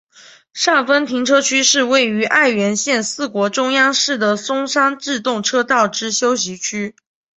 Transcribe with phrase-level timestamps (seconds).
[0.55, 6.95] 上分停车区是位于爱媛县四国中央市的松山自动车道之休息区。